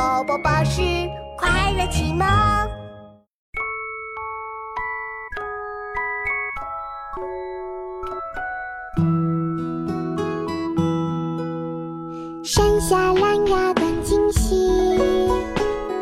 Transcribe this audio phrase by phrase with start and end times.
[0.00, 0.80] 宝宝巴士
[1.36, 2.26] 快乐启蒙。
[12.42, 14.70] 山下兰芽短径细，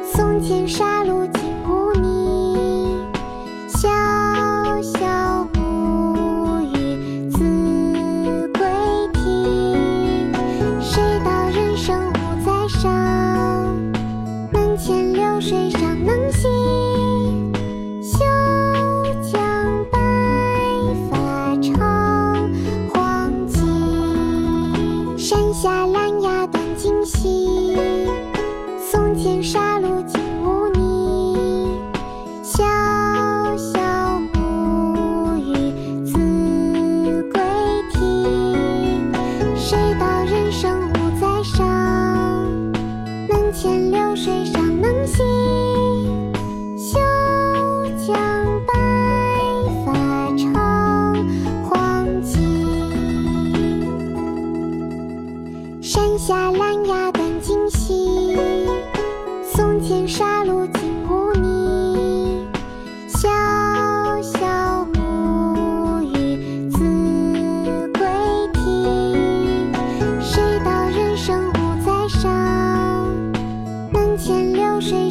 [0.05, 3.05] 松间沙路金污泥。
[3.67, 3.89] 小
[4.81, 8.65] 小木鱼自归
[9.13, 10.31] 啼，
[15.41, 16.49] 水尚能西。
[18.03, 18.19] 休
[19.23, 19.41] 将
[19.91, 19.99] 白
[21.11, 22.51] 发唱
[22.93, 23.61] 黄鸡，
[25.17, 27.77] 山下兰芽短浸溪，
[55.91, 58.37] 山下兰芽短径细，
[59.43, 62.47] 松间沙路金污泥。
[63.09, 63.27] 潇
[64.23, 66.79] 潇暮雨子
[67.95, 68.07] 规
[68.53, 68.61] 啼，
[70.21, 72.29] 谁道人生无再少，
[73.91, 75.09] 门前流水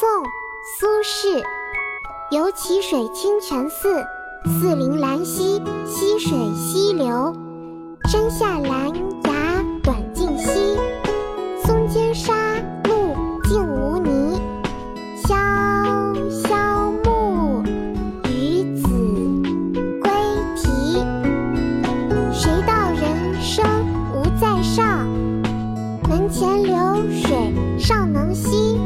[0.00, 0.08] 宋
[0.78, 1.42] 苏轼。
[2.30, 4.00] 游蕲水清泉寺
[4.44, 7.34] 寺临兰溪溪水西流。
[8.08, 10.78] 山下兰芽短浸溪。
[11.64, 12.32] 松间沙
[12.84, 14.40] 路净无泥
[15.16, 15.34] 萧
[16.30, 17.64] 萧暮
[18.28, 18.88] 雨子
[20.00, 20.12] 归
[20.54, 21.02] 啼。
[22.32, 23.66] 谁道人生
[24.14, 24.84] 无再少
[26.08, 28.77] 门前流水尚能西